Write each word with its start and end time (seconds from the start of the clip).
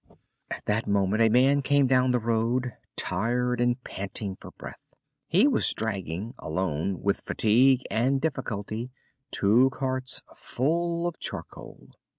At 0.49 0.65
that 0.65 0.87
moment 0.87 1.21
a 1.21 1.29
man 1.29 1.61
came 1.61 1.85
down 1.85 2.09
the 2.09 2.17
road, 2.19 2.73
tired 2.95 3.61
and 3.61 3.83
panting 3.83 4.35
for 4.35 4.49
breath. 4.49 4.81
He 5.27 5.47
was 5.47 5.71
dragging, 5.73 6.33
alone, 6.39 7.03
with 7.03 7.21
fatigue 7.21 7.81
and 7.91 8.19
difficulty, 8.19 8.89
two 9.29 9.69
carts 9.69 10.23
full 10.35 11.05
of 11.05 11.19
charcoal. 11.19 11.89